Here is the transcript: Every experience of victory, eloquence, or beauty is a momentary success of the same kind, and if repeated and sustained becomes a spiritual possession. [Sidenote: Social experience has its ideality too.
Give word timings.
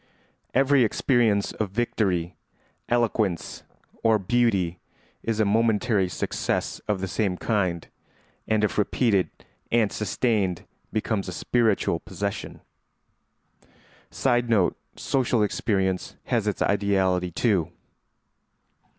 Every 0.55 0.83
experience 0.83 1.51
of 1.51 1.69
victory, 1.69 2.35
eloquence, 2.89 3.61
or 4.01 4.17
beauty 4.17 4.79
is 5.21 5.39
a 5.39 5.45
momentary 5.45 6.09
success 6.09 6.79
of 6.87 7.01
the 7.01 7.07
same 7.07 7.37
kind, 7.37 7.87
and 8.47 8.63
if 8.63 8.79
repeated 8.79 9.29
and 9.71 9.91
sustained 9.91 10.65
becomes 10.91 11.27
a 11.27 11.31
spiritual 11.31 11.99
possession. 11.99 12.61
[Sidenote: 14.09 14.75
Social 14.95 15.43
experience 15.43 16.15
has 16.23 16.47
its 16.47 16.63
ideality 16.63 17.29
too. 17.29 17.71